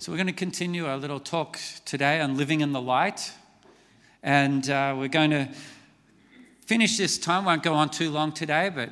[0.00, 3.32] So, we're going to continue our little talk today on living in the light.
[4.24, 5.50] And uh, we're going to
[6.66, 8.90] finish this time, won't go on too long today, but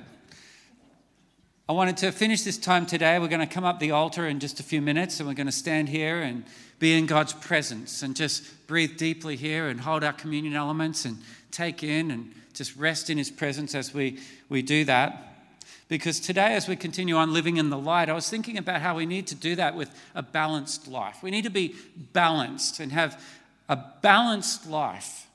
[1.71, 3.19] I wanted to finish this time today.
[3.19, 5.49] We're going to come up the altar in just a few minutes and we're going
[5.49, 6.45] to stand here and
[6.79, 11.19] be in God's presence and just breathe deeply here and hold our communion elements and
[11.51, 14.19] take in and just rest in His presence as we,
[14.49, 15.45] we do that.
[15.89, 18.97] Because today, as we continue on living in the light, I was thinking about how
[18.97, 21.23] we need to do that with a balanced life.
[21.23, 21.75] We need to be
[22.15, 23.23] balanced and have
[23.69, 25.27] a balanced life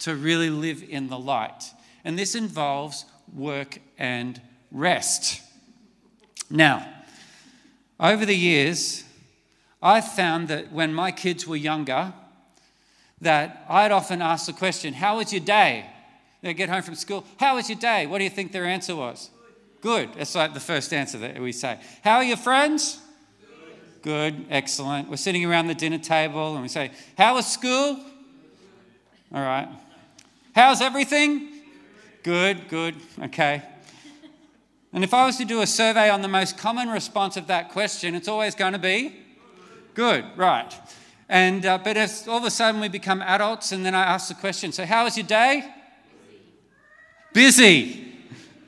[0.00, 1.64] to really live in the light.
[2.04, 5.40] And this involves work and rest.
[6.50, 6.88] Now,
[7.98, 9.04] over the years,
[9.82, 12.12] I've found that when my kids were younger,
[13.20, 15.86] that I'd often ask the question, How was your day?
[16.42, 18.06] They get home from school, How was your day?
[18.06, 19.30] What do you think their answer was?
[19.80, 20.14] Good.
[20.14, 21.78] That's like the first answer that we say.
[22.02, 22.98] How are your friends?
[24.02, 24.34] Good.
[24.36, 24.46] Good.
[24.50, 25.10] Excellent.
[25.10, 28.00] We're sitting around the dinner table and we say, How was school?
[29.32, 29.68] All right.
[30.54, 31.50] How's everything?
[32.22, 32.94] Good, good.
[33.24, 33.62] Okay.
[34.94, 37.70] And if I was to do a survey on the most common response of that
[37.70, 39.14] question, it's always going to be
[39.92, 40.72] good, right.
[41.28, 44.28] And, uh, but as all of a sudden we become adults, and then I ask
[44.28, 45.68] the question, so how was your day?
[47.32, 47.86] Busy.
[47.86, 48.04] Busy.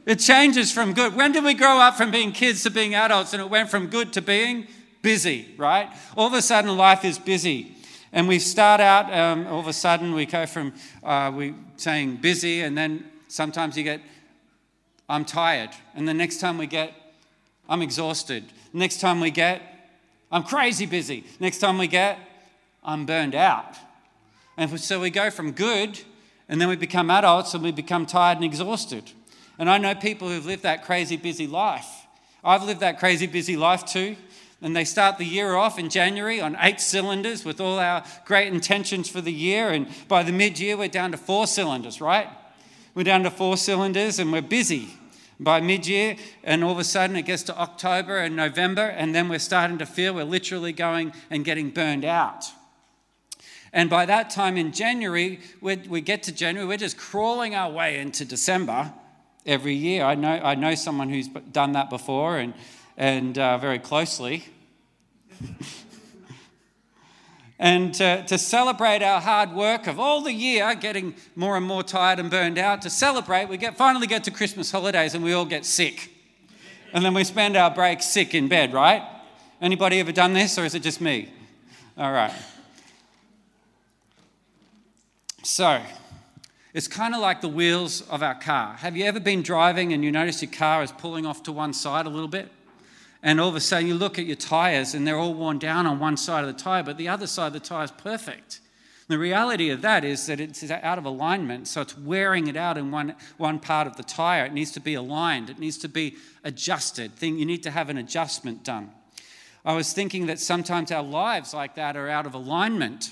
[0.06, 1.16] It changes from good.
[1.16, 3.88] When did we grow up from being kids to being adults and it went from
[3.88, 4.68] good to being
[5.02, 5.88] busy, right?
[6.16, 7.74] All of a sudden life is busy.
[8.12, 12.16] And we start out, um, all of a sudden we go from uh, we saying
[12.16, 14.00] busy, and then sometimes you get
[15.08, 15.70] I'm tired.
[15.94, 16.92] And the next time we get,
[17.68, 18.44] I'm exhausted.
[18.72, 19.62] Next time we get,
[20.30, 21.24] I'm crazy busy.
[21.40, 22.18] Next time we get,
[22.84, 23.77] I'm burned out.
[24.56, 26.00] And so we go from good,
[26.48, 29.11] and then we become adults and we become tired and exhausted.
[29.58, 31.89] And I know people who've lived that crazy busy life.
[32.45, 34.16] I've lived that crazy busy life too.
[34.62, 38.52] And they start the year off in January on eight cylinders with all our great
[38.52, 39.70] intentions for the year.
[39.70, 42.28] And by the mid year, we're down to four cylinders, right?
[42.96, 44.89] We're down to four cylinders and we're busy
[45.39, 49.14] by mid year, and all of a sudden it gets to October and November, and
[49.14, 52.46] then we're starting to feel we're literally going and getting burned out.
[53.70, 57.98] And by that time in January, we get to January, we're just crawling our way
[57.98, 58.90] into December
[59.45, 60.02] every year.
[60.02, 62.55] I know, I know someone who's done that before and,
[62.96, 64.46] and uh, very closely.
[67.58, 71.83] and to, to celebrate our hard work of all the year, getting more and more
[71.83, 75.33] tired and burned out, to celebrate, we get, finally get to Christmas holidays and we
[75.33, 76.11] all get sick.
[76.92, 79.02] And then we spend our break sick in bed, right?
[79.61, 81.33] Anybody ever done this, or is it just me?
[81.96, 82.33] All right.
[85.42, 85.80] So,
[86.74, 88.74] it's kind of like the wheels of our car.
[88.74, 91.72] Have you ever been driving and you notice your car is pulling off to one
[91.72, 92.50] side a little bit?
[93.27, 95.85] And all of a sudden you look at your tires and they're all worn down
[95.85, 98.61] on one side of the tire, but the other side of the tire is perfect.
[99.09, 102.79] The reality of that is that it's out of alignment, so it's wearing it out
[102.79, 104.45] in one, one part of the tire.
[104.45, 106.14] It needs to be aligned, it needs to be
[106.45, 107.17] adjusted.
[107.17, 108.92] Thing You need to have an adjustment done.
[109.64, 113.11] I was thinking that sometimes our lives like that are out of alignment.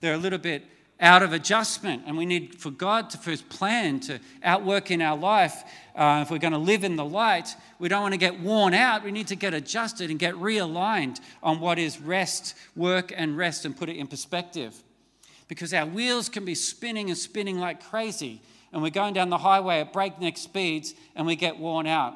[0.00, 0.64] They're a little bit
[1.02, 5.18] out of adjustment, and we need for God to, first plan to outwork in our
[5.18, 5.64] life.
[5.96, 8.72] Uh, if we're going to live in the light, we don't want to get worn
[8.72, 9.02] out.
[9.02, 13.64] We need to get adjusted and get realigned on what is rest, work, and rest,
[13.64, 14.80] and put it in perspective.
[15.48, 18.40] Because our wheels can be spinning and spinning like crazy,
[18.72, 22.14] and we're going down the highway at breakneck speeds, and we get worn out.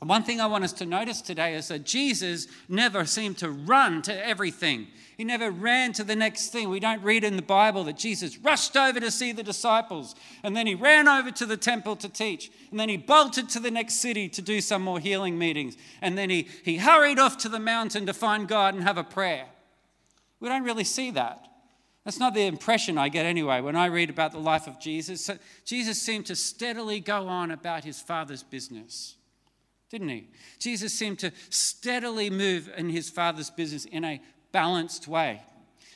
[0.00, 4.00] One thing I want us to notice today is that Jesus never seemed to run
[4.02, 4.86] to everything.
[5.16, 6.68] He never ran to the next thing.
[6.68, 10.56] We don't read in the Bible that Jesus rushed over to see the disciples, and
[10.56, 13.70] then he ran over to the temple to teach, and then he bolted to the
[13.70, 17.48] next city to do some more healing meetings, and then he, he hurried off to
[17.48, 19.46] the mountain to find God and have a prayer.
[20.40, 21.46] We don't really see that.
[22.04, 25.30] That's not the impression I get anyway when I read about the life of Jesus.
[25.64, 29.16] Jesus seemed to steadily go on about his Father's business
[29.94, 30.26] didn't he?
[30.58, 34.20] Jesus seemed to steadily move in his Father's business in a
[34.50, 35.40] balanced way.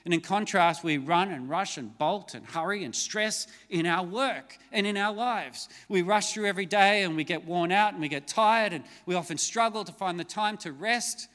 [0.05, 4.05] And in contrast, we run and rush and bolt and hurry and stress in our
[4.05, 5.69] work and in our lives.
[5.89, 8.85] We rush through every day and we get worn out and we get tired and
[9.05, 11.27] we often struggle to find the time to rest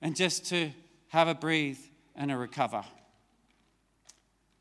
[0.00, 0.70] and just to
[1.08, 1.80] have a breathe
[2.14, 2.84] and a recover.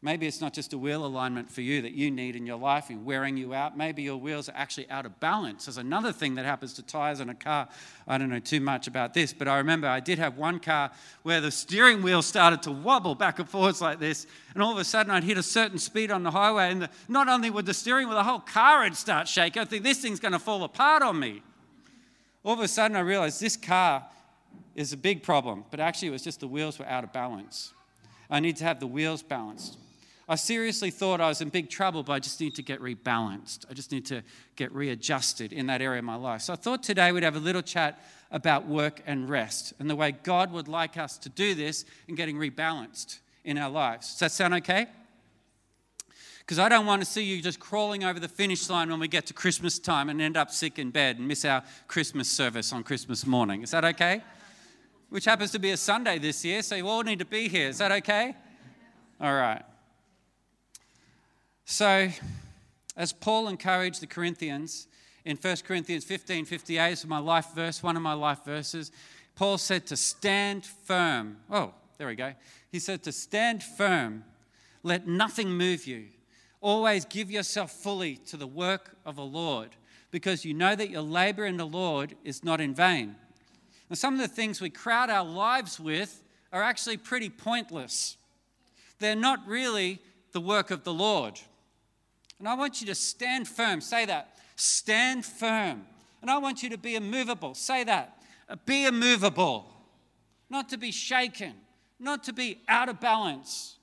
[0.03, 2.91] Maybe it's not just a wheel alignment for you that you need in your life
[2.91, 3.75] and wearing you out.
[3.75, 5.65] Maybe your wheels are actually out of balance.
[5.65, 7.67] There's another thing that happens to tires on a car.
[8.07, 10.91] I don't know too much about this, but I remember I did have one car
[11.23, 14.27] where the steering wheel started to wobble back and forwards like this.
[14.53, 16.89] And all of a sudden I'd hit a certain speed on the highway, and the,
[17.07, 19.63] not only would the steering wheel, the whole car would start shaking.
[19.63, 21.41] I think this thing's going to fall apart on me.
[22.45, 24.05] All of a sudden I realized this car
[24.75, 27.73] is a big problem, but actually it was just the wheels were out of balance.
[28.29, 29.79] I need to have the wheels balanced.
[30.29, 33.65] I seriously thought I was in big trouble, but I just need to get rebalanced.
[33.69, 34.23] I just need to
[34.57, 36.41] get readjusted in that area of my life.
[36.41, 39.95] So I thought today we'd have a little chat about work and rest and the
[39.95, 44.11] way God would like us to do this in getting rebalanced in our lives.
[44.11, 44.87] Does that sound okay?
[46.39, 49.07] Because I don't want to see you just crawling over the finish line when we
[49.07, 52.73] get to Christmas time and end up sick in bed and miss our Christmas service
[52.73, 53.63] on Christmas morning.
[53.63, 54.21] Is that okay?
[55.09, 57.69] Which happens to be a Sunday this year, so you all need to be here.
[57.69, 58.35] Is that okay?
[59.21, 59.63] All right.
[61.69, 62.07] So,
[62.95, 64.87] as Paul encouraged the Corinthians
[65.25, 68.89] in 1 Corinthians 15 58, is my life verse, one of my life verses,
[69.35, 71.39] Paul said to stand firm.
[71.51, 72.33] Oh, there we go.
[72.71, 74.23] He said to stand firm,
[74.81, 76.05] let nothing move you.
[76.61, 79.71] Always give yourself fully to the work of the Lord,
[80.09, 83.17] because you know that your labor in the Lord is not in vain.
[83.89, 86.23] Now, some of the things we crowd our lives with
[86.53, 88.15] are actually pretty pointless.
[88.99, 89.99] They're not really
[90.31, 91.41] the work of the Lord.
[92.39, 93.81] And I want you to stand firm.
[93.81, 94.37] Say that.
[94.55, 95.85] Stand firm.
[96.21, 97.53] And I want you to be immovable.
[97.53, 98.21] Say that.
[98.49, 99.71] Uh, be immovable.
[100.49, 101.53] Not to be shaken,
[101.99, 103.77] not to be out of balance.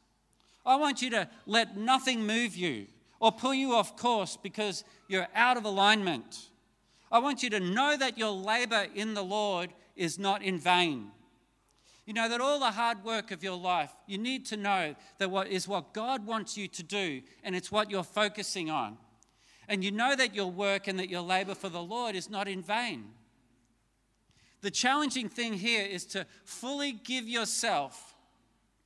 [0.64, 2.86] I want you to let nothing move you
[3.20, 6.48] or pull you off course because you're out of alignment.
[7.12, 11.10] I want you to know that your labor in the Lord is not in vain.
[12.06, 15.30] You know that all the hard work of your life, you need to know that
[15.30, 18.98] what is what God wants you to do, and it's what you're focusing on.
[19.68, 22.46] And you know that your work and that your labor for the Lord is not
[22.46, 23.06] in vain.
[24.60, 28.14] The challenging thing here is to fully give yourself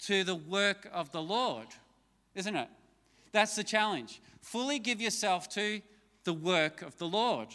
[0.00, 1.66] to the work of the Lord,
[2.36, 2.68] isn't it?
[3.32, 4.20] That's the challenge.
[4.40, 5.80] Fully give yourself to
[6.24, 7.48] the work of the Lord.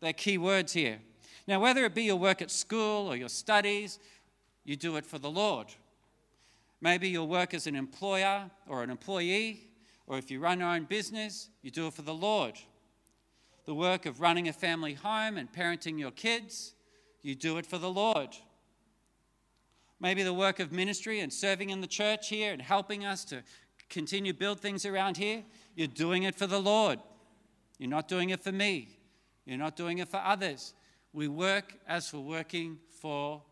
[0.00, 1.00] They're key words here.
[1.46, 3.98] Now, whether it be your work at school or your studies
[4.70, 5.66] you do it for the Lord.
[6.80, 9.62] Maybe you'll work as an employer or an employee,
[10.06, 12.54] or if you run your own business, you do it for the Lord.
[13.64, 16.74] The work of running a family home and parenting your kids,
[17.20, 18.28] you do it for the Lord.
[19.98, 23.42] Maybe the work of ministry and serving in the church here and helping us to
[23.88, 25.42] continue build things around here,
[25.74, 27.00] you're doing it for the Lord.
[27.78, 29.00] You're not doing it for me.
[29.46, 30.74] You're not doing it for others.
[31.12, 33.42] We work as for working for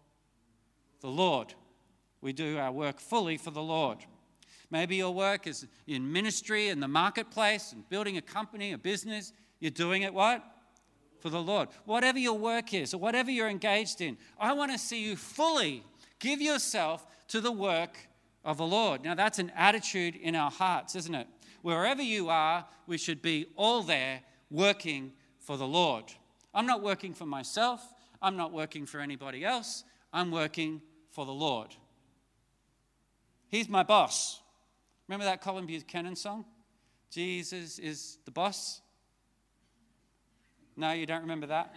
[1.01, 1.55] the Lord.
[2.21, 3.99] We do our work fully for the Lord.
[4.71, 9.33] Maybe your work is in ministry, in the marketplace, and building a company, a business.
[9.61, 10.45] You're doing it what?
[11.21, 11.69] For the Lord.
[11.85, 15.85] Whatever your work is, or whatever you're engaged in, I want to see you fully
[16.19, 17.97] give yourself to the work
[18.45, 19.05] of the Lord.
[19.05, 21.27] Now, that's an attitude in our hearts, isn't it?
[21.63, 26.05] Wherever you are, we should be all there working for the Lord.
[26.55, 29.85] I'm not working for myself, I'm not working for anybody else.
[30.13, 30.81] I'm working
[31.19, 31.75] for the Lord.
[33.49, 34.41] He's my boss.
[35.09, 36.45] Remember that Colin Buchanan song?
[37.11, 38.81] Jesus is the boss?
[40.77, 41.75] No, you don't remember that?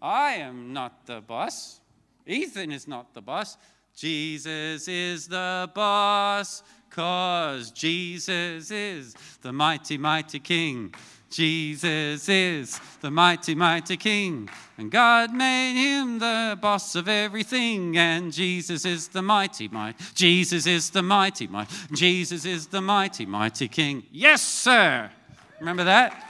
[0.00, 1.80] I am not the boss.
[2.24, 3.56] Ethan is not the boss.
[3.96, 10.94] Jesus is the boss, cause Jesus is the mighty, mighty King.
[11.34, 14.48] Jesus is the mighty, mighty King,
[14.78, 17.98] and God made him the boss of everything.
[17.98, 23.26] And Jesus is the mighty, mighty, Jesus is the mighty, mighty, Jesus is the mighty,
[23.26, 24.04] mighty King.
[24.12, 25.10] Yes, sir.
[25.58, 26.24] Remember that?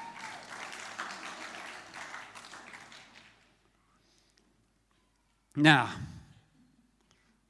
[5.55, 5.91] Now,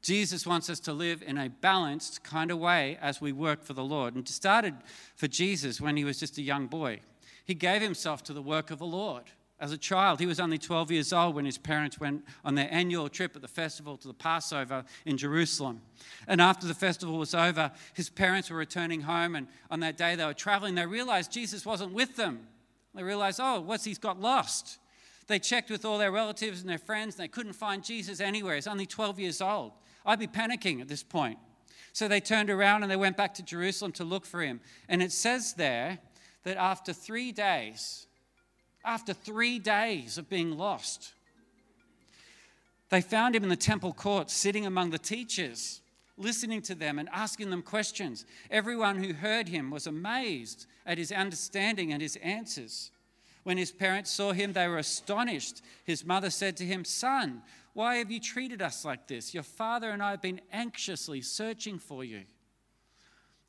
[0.02, 3.74] Jesus wants us to live in a balanced kind of way as we work for
[3.74, 4.16] the Lord.
[4.16, 4.74] And it started
[5.14, 6.98] for Jesus when he was just a young boy.
[7.44, 9.24] He gave himself to the work of the Lord.
[9.60, 12.68] As a child, he was only 12 years old when his parents went on their
[12.72, 15.80] annual trip at the festival to the Passover in Jerusalem.
[16.26, 20.16] And after the festival was over, his parents were returning home, and on that day
[20.16, 20.74] they were traveling.
[20.74, 22.48] They realized Jesus wasn't with them.
[22.94, 24.78] They realized, oh, what's he's got lost?
[25.26, 28.56] They checked with all their relatives and their friends, and they couldn't find Jesus anywhere.
[28.56, 29.72] He's only 12 years old.
[30.04, 31.38] I'd be panicking at this point.
[31.92, 34.60] So they turned around and they went back to Jerusalem to look for him.
[34.88, 36.00] And it says there
[36.44, 38.06] that after three days,
[38.84, 41.14] after three days of being lost,
[42.90, 45.80] They found him in the temple court sitting among the teachers,
[46.16, 48.24] listening to them and asking them questions.
[48.52, 52.92] Everyone who heard him was amazed at his understanding and his answers.
[53.42, 55.60] When his parents saw him, they were astonished.
[55.84, 59.34] His mother said to him, Son, why have you treated us like this?
[59.34, 62.22] Your father and I have been anxiously searching for you.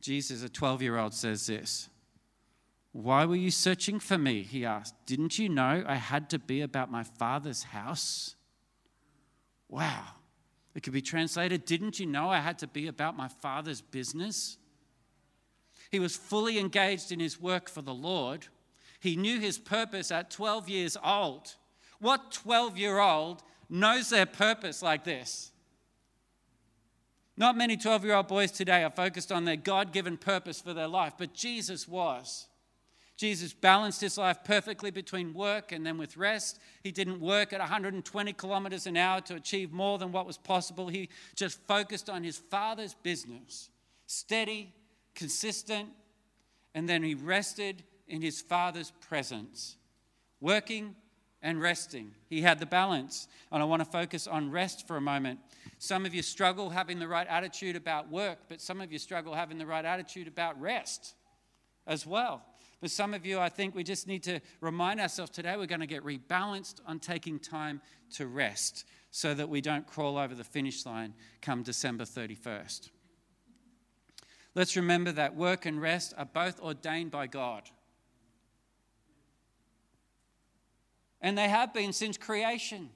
[0.01, 1.89] Jesus, a 12 year old, says this
[2.95, 4.41] Why were you searching for me?
[4.43, 4.95] He asked.
[5.05, 8.35] Didn't you know I had to be about my father's house?
[9.67, 10.05] Wow.
[10.73, 14.57] It could be translated Didn't you know I had to be about my father's business?
[15.91, 18.47] He was fully engaged in his work for the Lord.
[19.01, 21.55] He knew his purpose at 12 years old.
[21.99, 25.51] What 12 year old knows their purpose like this?
[27.35, 30.73] Not many 12 year old boys today are focused on their God given purpose for
[30.73, 32.47] their life, but Jesus was.
[33.17, 36.59] Jesus balanced his life perfectly between work and then with rest.
[36.83, 40.89] He didn't work at 120 kilometers an hour to achieve more than what was possible.
[40.89, 43.69] He just focused on his Father's business,
[44.05, 44.73] steady,
[45.13, 45.89] consistent,
[46.73, 49.77] and then he rested in his Father's presence,
[50.41, 50.95] working
[51.41, 52.11] and resting.
[52.27, 53.27] He had the balance.
[53.51, 55.39] And I want to focus on rest for a moment.
[55.77, 59.35] Some of you struggle having the right attitude about work, but some of you struggle
[59.35, 61.13] having the right attitude about rest
[61.87, 62.43] as well.
[62.85, 65.79] For some of you, I think we just need to remind ourselves today we're going
[65.79, 70.43] to get rebalanced on taking time to rest so that we don't crawl over the
[70.43, 72.91] finish line come December 31st.
[74.53, 77.63] Let's remember that work and rest are both ordained by God.
[81.21, 82.91] And they have been since creation.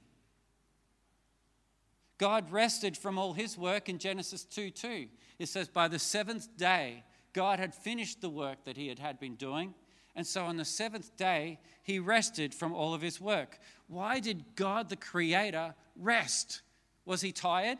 [2.19, 5.07] God rested from all his work in Genesis 2 2.
[5.39, 7.05] It says, By the seventh day,
[7.39, 9.73] God had finished the work that he had, had been doing.
[10.13, 13.59] And so on the seventh day, he rested from all of his work.
[13.87, 16.63] Why did God, the Creator, rest?
[17.05, 17.77] Was he tired?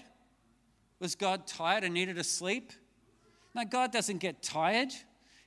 [1.02, 2.72] Was God tired and needed a sleep?
[3.54, 4.94] No, God doesn't get tired.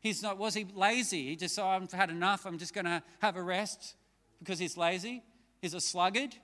[0.03, 1.29] He's not, was he lazy?
[1.29, 2.45] He just, oh, I've had enough.
[2.45, 3.95] I'm just going to have a rest
[4.41, 5.23] because he's lazy.
[5.63, 6.35] He's a sluggard?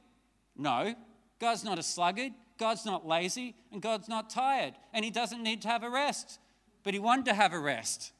[0.56, 0.94] No.
[1.38, 2.32] God's not a sluggard.
[2.56, 3.56] God's not lazy.
[3.70, 4.72] And God's not tired.
[4.94, 6.38] And he doesn't need to have a rest
[6.88, 8.12] but he wanted to have a rest.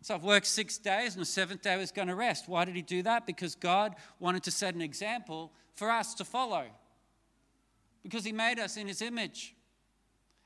[0.00, 2.48] So I've worked six days, and the seventh day I was going to rest.
[2.48, 3.26] Why did he do that?
[3.26, 6.64] Because God wanted to set an example for us to follow.
[8.02, 9.54] Because he made us in his image,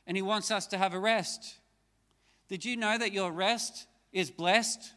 [0.04, 1.60] and he wants us to have a rest.
[2.48, 4.92] Did you know that your rest is blessed?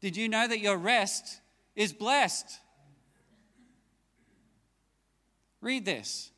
[0.00, 1.42] Did you know that your rest
[1.76, 2.60] is blessed?
[5.60, 6.32] Read this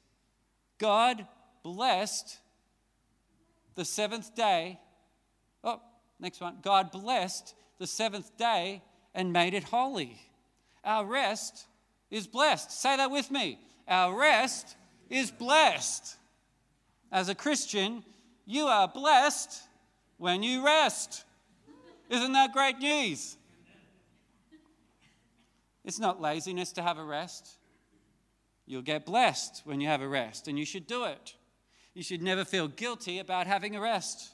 [0.77, 1.25] God
[1.63, 2.41] blessed
[3.75, 4.79] the seventh day.
[5.65, 5.81] Oh,
[6.19, 6.59] next one.
[6.63, 8.83] God blessed the seventh day
[9.15, 10.21] and made it holy.
[10.85, 11.67] Our rest
[12.11, 12.71] is blessed.
[12.71, 13.59] Say that with me.
[13.89, 14.77] Our rest
[15.09, 16.17] is blessed.
[17.13, 18.05] As a Christian,
[18.47, 19.63] you are blessed
[20.19, 21.25] when you rest.
[22.09, 23.37] Isn't that great news?
[25.85, 27.57] It's not laziness to have a rest.
[28.67, 31.35] You'll get blessed when you have a rest, and you should do it.
[31.95, 34.31] You should never feel guilty about having a rest.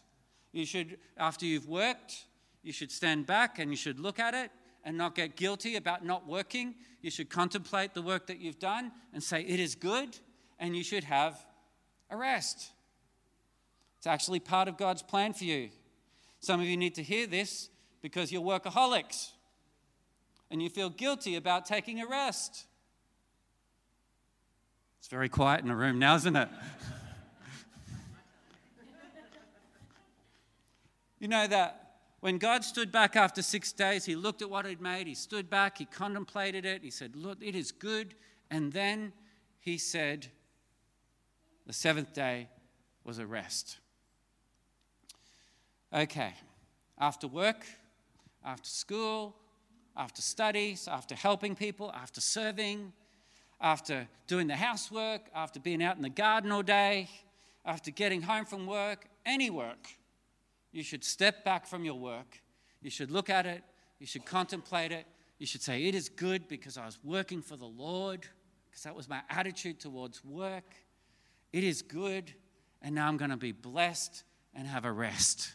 [0.52, 2.24] You should, after you've worked,
[2.62, 4.50] you should stand back and you should look at it
[4.84, 6.74] and not get guilty about not working.
[7.02, 10.18] You should contemplate the work that you've done and say, It is good,
[10.58, 11.44] and you should have
[12.10, 12.72] a rest.
[13.98, 15.70] It's actually part of God's plan for you.
[16.40, 17.68] Some of you need to hear this
[18.02, 19.30] because you're workaholics
[20.50, 22.66] and you feel guilty about taking a rest.
[25.00, 26.48] It's very quiet in the room now, isn't it?
[31.18, 31.86] You know that
[32.20, 35.48] when God stood back after six days, he looked at what he'd made, he stood
[35.48, 38.14] back, he contemplated it, he said, Look, it is good.
[38.50, 39.12] And then
[39.60, 40.26] he said,
[41.66, 42.48] The seventh day
[43.04, 43.78] was a rest.
[45.94, 46.34] Okay,
[46.98, 47.64] after work,
[48.44, 49.36] after school,
[49.96, 52.92] after studies, after helping people, after serving,
[53.60, 57.08] after doing the housework, after being out in the garden all day,
[57.64, 59.88] after getting home from work, any work
[60.76, 62.42] you should step back from your work.
[62.82, 63.64] You should look at it.
[63.98, 65.06] You should contemplate it.
[65.38, 68.26] You should say, It is good because I was working for the Lord,
[68.68, 70.74] because that was my attitude towards work.
[71.52, 72.32] It is good,
[72.82, 74.22] and now I'm going to be blessed
[74.54, 75.54] and have a rest.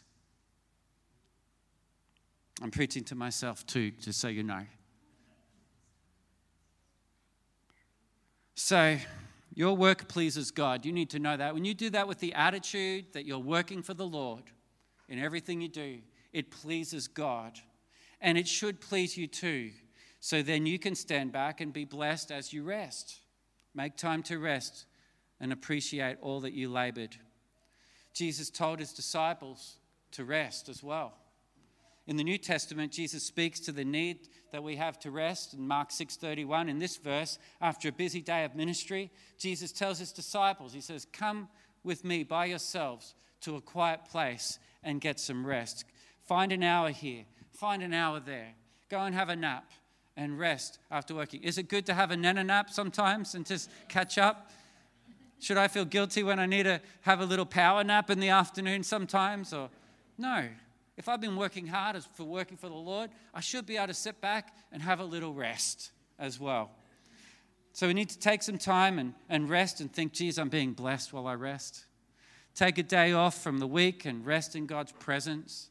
[2.60, 4.66] I'm preaching to myself too, just so you know.
[8.54, 8.98] So,
[9.54, 10.84] your work pleases God.
[10.84, 11.54] You need to know that.
[11.54, 14.44] When you do that with the attitude that you're working for the Lord,
[15.12, 15.98] in everything you do.
[16.32, 17.58] It pleases God.
[18.22, 19.70] And it should please you too.
[20.20, 23.20] So then you can stand back and be blessed as you rest.
[23.74, 24.86] Make time to rest
[25.38, 27.14] and appreciate all that you labored.
[28.14, 29.76] Jesus told his disciples
[30.12, 31.12] to rest as well.
[32.06, 35.52] In the New Testament, Jesus speaks to the need that we have to rest.
[35.52, 40.12] In Mark 6:31, in this verse, after a busy day of ministry, Jesus tells his
[40.12, 41.50] disciples, he says, "Come
[41.82, 45.84] with me by yourselves to a quiet place and get some rest.
[46.24, 48.54] Find an hour here, find an hour there.
[48.88, 49.70] Go and have a nap
[50.16, 51.42] and rest after working.
[51.42, 54.50] Is it good to have a nana nap sometimes and just catch up?
[55.40, 58.28] Should I feel guilty when I need to have a little power nap in the
[58.28, 59.52] afternoon sometimes?
[59.52, 59.70] Or
[60.18, 60.46] no.
[60.96, 63.94] If I've been working hard for working for the Lord, I should be able to
[63.94, 66.70] sit back and have a little rest as well.
[67.72, 70.74] So we need to take some time and, and rest and think, geez, I'm being
[70.74, 71.86] blessed while I rest.
[72.54, 75.70] Take a day off from the week and rest in God's presence.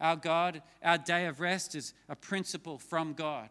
[0.00, 3.48] Our God, our day of rest is a principle from God.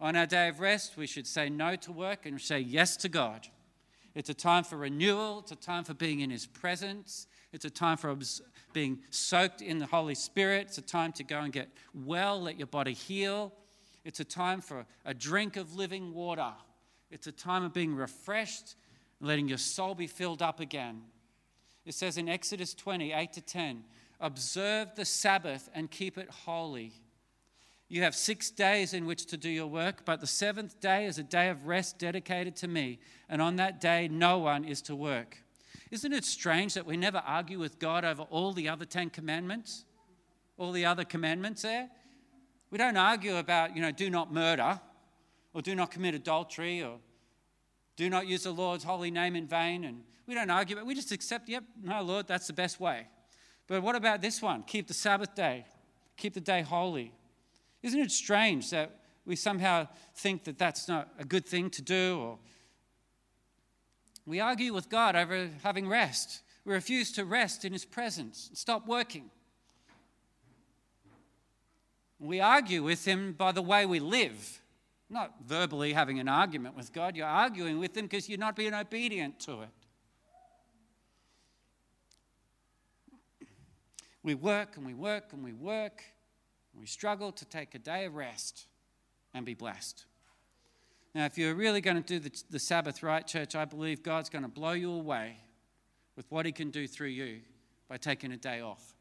[0.00, 3.08] On our day of rest, we should say no to work and say yes to
[3.08, 3.46] God.
[4.14, 7.70] It's a time for renewal, it's a time for being in His presence, it's a
[7.70, 8.16] time for
[8.72, 12.58] being soaked in the Holy Spirit, it's a time to go and get well, let
[12.58, 13.52] your body heal.
[14.04, 16.52] It's a time for a drink of living water.
[17.10, 18.74] It's a time of being refreshed,
[19.20, 21.02] letting your soul be filled up again.
[21.84, 23.84] It says in Exodus 20, 8 to 10,
[24.20, 26.92] observe the Sabbath and keep it holy.
[27.88, 31.18] You have six days in which to do your work, but the seventh day is
[31.18, 32.98] a day of rest dedicated to me,
[33.28, 35.38] and on that day no one is to work.
[35.90, 39.84] Isn't it strange that we never argue with God over all the other Ten Commandments?
[40.56, 41.90] All the other commandments there?
[42.70, 44.80] We don't argue about, you know, do not murder,
[45.52, 46.98] or do not commit adultery, or
[47.96, 49.84] do not use the Lord's holy name in vain.
[49.84, 53.06] And we don't argue, but we just accept, yep, no, Lord, that's the best way.
[53.66, 54.62] But what about this one?
[54.62, 55.66] Keep the Sabbath day,
[56.16, 57.12] keep the day holy.
[57.82, 62.18] Isn't it strange that we somehow think that that's not a good thing to do?
[62.18, 62.38] Or
[64.26, 66.42] we argue with God over having rest.
[66.64, 69.30] We refuse to rest in His presence, stop working.
[72.18, 74.62] We argue with Him by the way we live,
[75.10, 77.16] not verbally having an argument with God.
[77.16, 79.68] You're arguing with Him because you're not being obedient to it.
[84.24, 86.02] We work and we work and we work,
[86.72, 88.66] and we struggle to take a day of rest
[89.34, 90.06] and be blessed.
[91.14, 94.30] Now, if you're really going to do the, the Sabbath right, church, I believe God's
[94.30, 95.36] going to blow you away
[96.16, 97.40] with what He can do through you
[97.86, 98.94] by taking a day off.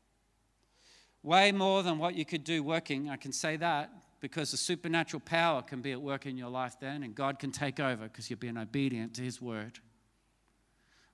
[1.23, 5.21] Way more than what you could do working, I can say that, because the supernatural
[5.21, 8.29] power can be at work in your life then, and God can take over because
[8.29, 9.79] you're being obedient to His word.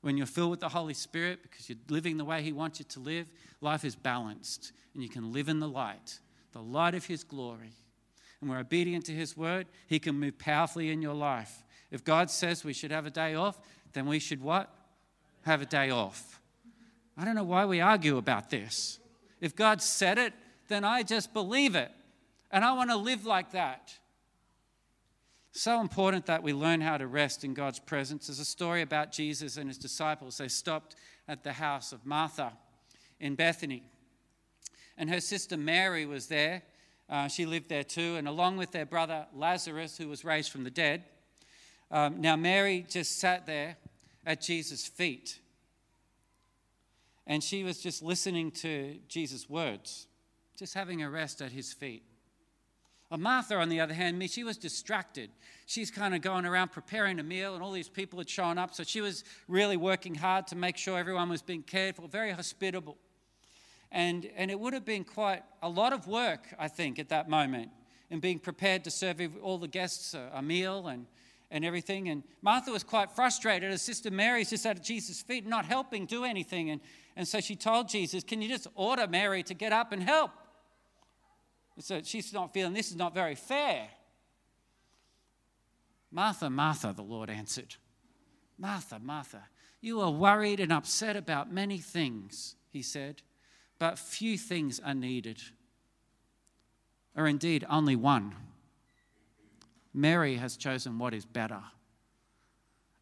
[0.01, 2.85] When you're filled with the Holy Spirit, because you're living the way He wants you
[2.89, 3.27] to live,
[3.61, 6.19] life is balanced and you can live in the light,
[6.51, 7.73] the light of His glory.
[8.41, 11.63] And we're obedient to His word, He can move powerfully in your life.
[11.91, 13.59] If God says we should have a day off,
[13.93, 14.69] then we should what?
[15.41, 16.39] Have a day off.
[17.17, 18.99] I don't know why we argue about this.
[19.41, 20.33] If God said it,
[20.69, 21.91] then I just believe it.
[22.51, 23.98] And I want to live like that.
[25.59, 28.27] So important that we learn how to rest in God's presence.
[28.27, 30.37] There's a story about Jesus and his disciples.
[30.37, 30.95] They stopped
[31.27, 32.53] at the house of Martha
[33.19, 33.83] in Bethany.
[34.97, 36.61] And her sister Mary was there.
[37.09, 40.63] Uh, she lived there too, and along with their brother Lazarus, who was raised from
[40.63, 41.03] the dead.
[41.91, 43.75] Um, now, Mary just sat there
[44.25, 45.39] at Jesus' feet.
[47.27, 50.07] And she was just listening to Jesus' words,
[50.57, 52.03] just having a rest at his feet.
[53.17, 55.31] Martha, on the other hand, me, she was distracted.
[55.65, 58.73] She's kind of going around preparing a meal, and all these people had shown up.
[58.75, 62.31] So she was really working hard to make sure everyone was being cared for, very
[62.31, 62.97] hospitable.
[63.91, 67.27] And, and it would have been quite a lot of work, I think, at that
[67.27, 67.71] moment,
[68.11, 71.07] in being prepared to serve all the guests a, a meal and,
[71.49, 72.09] and everything.
[72.09, 73.71] And Martha was quite frustrated.
[73.71, 76.69] Her sister Mary's just at Jesus' feet, not helping do anything.
[76.69, 76.81] And,
[77.15, 80.31] and so she told Jesus, Can you just order Mary to get up and help?
[81.79, 83.87] So she's not feeling this is not very fair.
[86.11, 87.75] Martha, Martha, the Lord answered.
[88.57, 89.43] Martha, Martha,
[89.79, 93.21] you are worried and upset about many things, he said,
[93.77, 95.41] but few things are needed.
[97.15, 98.35] Or indeed, only one.
[99.93, 101.61] Mary has chosen what is better,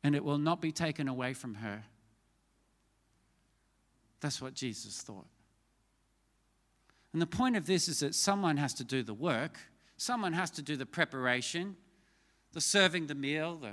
[0.03, 1.83] and it will not be taken away from her.
[4.19, 5.27] That's what Jesus thought.
[7.17, 9.58] And the point of this is that someone has to do the work,
[9.97, 11.75] someone has to do the preparation,
[12.53, 13.71] the serving the meal, the,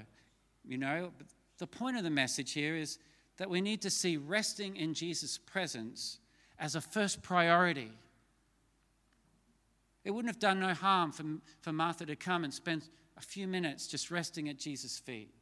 [0.67, 1.13] you know.
[1.19, 1.27] But
[1.59, 2.99] the point of the message here is
[3.37, 6.21] that we need to see resting in Jesus' presence
[6.59, 7.91] as a first priority.
[10.05, 11.25] It wouldn't have done no harm for,
[11.61, 15.35] for Martha to come and spend a few minutes just resting at Jesus' feet.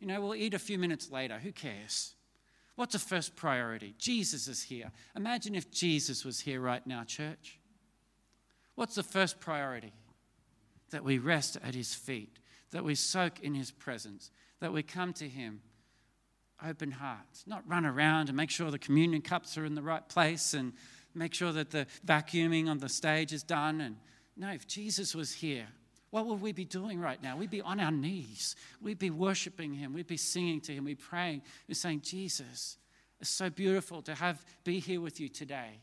[0.00, 1.38] You know, we'll eat a few minutes later.
[1.38, 2.14] Who cares?
[2.78, 3.96] What's the first priority?
[3.98, 4.92] Jesus is here.
[5.16, 7.58] Imagine if Jesus was here right now, church.
[8.76, 9.92] What's the first priority?
[10.90, 12.38] That we rest at his feet,
[12.70, 15.60] that we soak in his presence, that we come to him
[16.64, 20.08] open hearts, not run around and make sure the communion cups are in the right
[20.08, 20.72] place and
[21.16, 23.80] make sure that the vacuuming on the stage is done.
[23.80, 23.96] And
[24.36, 25.66] no, if Jesus was here,
[26.10, 27.36] what would we be doing right now?
[27.36, 28.56] We'd be on our knees.
[28.80, 29.92] We'd be worshiping him.
[29.92, 30.84] We'd be singing to him.
[30.84, 31.42] We'd be praying.
[31.66, 32.78] We'd be saying, Jesus,
[33.20, 35.80] it's so beautiful to have be here with you today.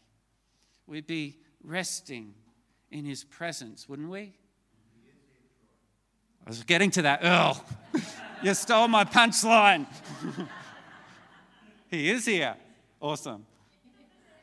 [0.87, 2.33] We'd be resting
[2.91, 4.33] in his presence, wouldn't we?
[6.45, 7.21] I was getting to that.
[7.23, 7.63] Earl,
[8.43, 9.87] you stole my punchline.
[11.89, 12.55] he is here.
[13.01, 13.45] Awesome.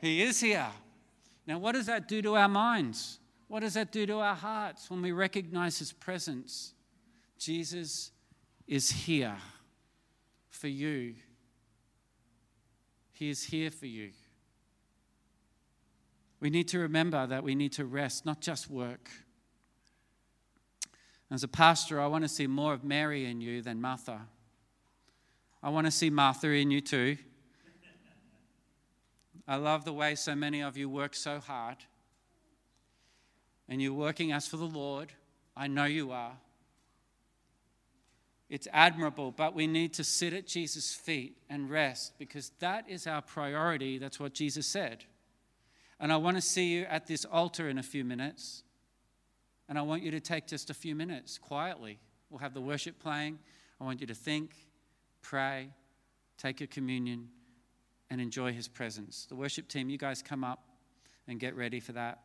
[0.01, 0.67] He is here.
[1.47, 3.19] Now, what does that do to our minds?
[3.53, 6.73] What does that do to our hearts when we recognize His presence?
[7.37, 8.09] Jesus
[8.65, 9.37] is here
[10.49, 11.13] for you.
[13.11, 14.09] He is here for you.
[16.39, 19.11] We need to remember that we need to rest, not just work.
[21.29, 24.21] As a pastor, I want to see more of Mary in you than Martha.
[25.61, 27.17] I want to see Martha in you too.
[29.47, 31.77] I love the way so many of you work so hard
[33.67, 35.13] and you're working as for the Lord.
[35.55, 36.37] I know you are.
[38.49, 43.07] It's admirable, but we need to sit at Jesus' feet and rest because that is
[43.07, 43.97] our priority.
[43.97, 45.05] That's what Jesus said.
[45.99, 48.63] And I want to see you at this altar in a few minutes.
[49.69, 51.99] And I want you to take just a few minutes quietly.
[52.29, 53.39] We'll have the worship playing.
[53.79, 54.53] I want you to think,
[55.21, 55.69] pray,
[56.37, 57.29] take your communion,
[58.09, 59.25] and enjoy his presence.
[59.27, 60.63] The worship team, you guys come up
[61.27, 62.19] and get ready for that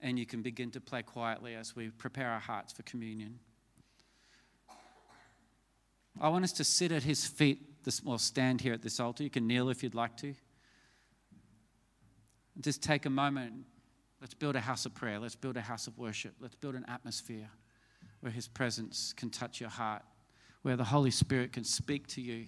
[0.00, 3.38] and you can begin to play quietly as we prepare our hearts for communion.
[6.20, 9.22] I want us to sit at his feet, this, or stand here at this altar.
[9.22, 10.34] You can kneel if you'd like to.
[12.60, 13.64] Just take a moment.
[14.20, 15.20] Let's build a house of prayer.
[15.20, 16.34] Let's build a house of worship.
[16.40, 17.48] Let's build an atmosphere
[18.20, 20.02] where his presence can touch your heart,
[20.62, 22.46] where the Holy Spirit can speak to you,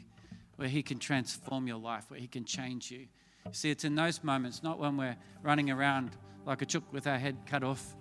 [0.57, 3.07] where he can transform your life, where he can change you.
[3.53, 6.11] See, it's in those moments, not when we're running around
[6.47, 7.97] like a chook with our head cut off.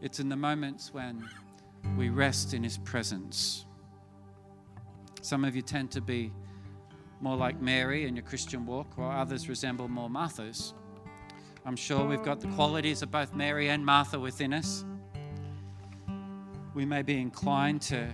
[0.00, 1.28] It's in the moments when
[1.96, 3.66] we rest in His presence.
[5.20, 6.32] Some of you tend to be
[7.20, 10.74] more like Mary in your Christian walk, while others resemble more Martha's.
[11.64, 14.84] I'm sure we've got the qualities of both Mary and Martha within us.
[16.74, 18.08] We may be inclined to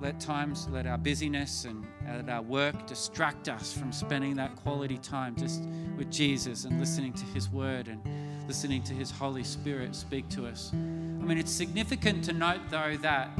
[0.00, 4.54] let times, let our busyness and Uh, let our work distract us from spending that
[4.56, 5.62] quality time just
[5.96, 8.00] with Jesus and listening to His Word and
[8.46, 10.70] listening to His Holy Spirit speak to us.
[10.72, 13.30] I mean, it's significant to note, though, that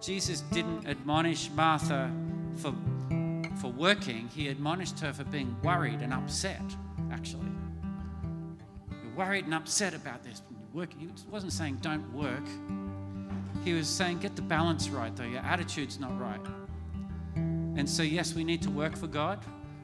[0.00, 2.10] Jesus didn't admonish Martha
[2.56, 2.74] for,
[3.60, 6.62] for working, He admonished her for being worried and upset,
[7.12, 7.48] actually.
[8.90, 10.42] You're worried and upset about this.
[10.72, 10.98] Working.
[10.98, 12.42] He wasn't saying don't work
[13.64, 15.24] he was saying, get the balance right, though.
[15.24, 16.40] Your attitude's not right.
[17.76, 19.40] And so, yes, we need to work for God,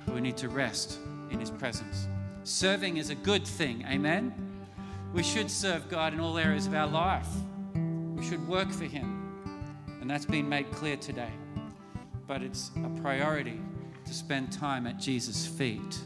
[0.06, 0.98] but we need to rest
[1.30, 2.06] in His presence.
[2.44, 3.84] Serving is a good thing.
[3.88, 4.34] Amen?
[5.12, 7.28] We should serve God in all areas of our life.
[7.74, 9.16] We should work for Him.
[10.00, 11.32] And that's been made clear today.
[12.26, 13.60] But it's a priority
[14.04, 15.98] to spend time at Jesus' feet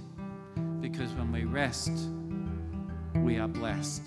[0.80, 1.92] because when we rest,
[3.16, 4.02] we are blessed.